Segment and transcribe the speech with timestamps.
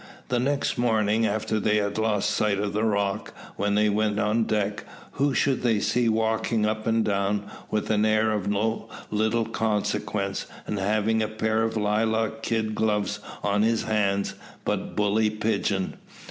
[0.29, 4.45] The next morning, after they had lost sight of the rock, when they went on
[4.45, 9.45] deck, who should they see walking up and down, with an air of no little
[9.45, 14.33] consequence, and having a pair of lilac kid gloves on his hands,
[14.65, 15.97] but Bully Pigeon.